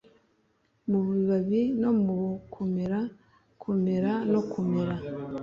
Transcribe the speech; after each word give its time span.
mu 0.89 0.99
bibabi 1.07 1.61
no 1.81 1.91
kumera, 2.53 2.99
kumera 3.61 4.11
no 4.31 4.41
kumera, 4.51 4.93